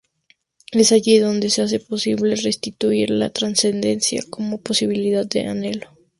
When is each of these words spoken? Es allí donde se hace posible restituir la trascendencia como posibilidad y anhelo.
Es 0.71 0.91
allí 0.93 1.19
donde 1.19 1.51
se 1.51 1.61
hace 1.61 1.79
posible 1.79 2.33
restituir 2.35 3.11
la 3.11 3.29
trascendencia 3.29 4.23
como 4.31 4.57
posibilidad 4.59 5.27
y 5.35 5.39
anhelo. 5.45 5.95